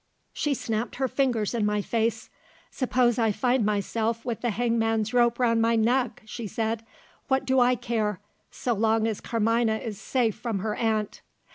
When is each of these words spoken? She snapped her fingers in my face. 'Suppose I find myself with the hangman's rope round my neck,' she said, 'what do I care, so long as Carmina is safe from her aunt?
She 0.33 0.55
snapped 0.55 0.95
her 0.95 1.07
fingers 1.07 1.53
in 1.53 1.63
my 1.63 1.83
face. 1.83 2.31
'Suppose 2.71 3.19
I 3.19 3.31
find 3.31 3.63
myself 3.63 4.25
with 4.25 4.41
the 4.41 4.49
hangman's 4.49 5.13
rope 5.13 5.37
round 5.37 5.61
my 5.61 5.75
neck,' 5.75 6.23
she 6.25 6.47
said, 6.47 6.83
'what 7.27 7.45
do 7.45 7.59
I 7.59 7.75
care, 7.75 8.19
so 8.49 8.73
long 8.73 9.05
as 9.05 9.21
Carmina 9.21 9.75
is 9.77 10.01
safe 10.01 10.33
from 10.35 10.57
her 10.57 10.73
aunt? 10.73 11.21